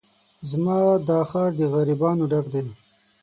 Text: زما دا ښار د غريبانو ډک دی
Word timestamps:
زما 0.49 0.79
دا 1.07 1.19
ښار 1.29 1.51
د 1.59 1.61
غريبانو 1.73 2.23
ډک 2.31 2.45
دی 2.53 2.63